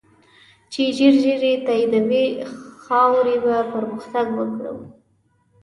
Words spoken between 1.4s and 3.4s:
یی تایدوی، خاوری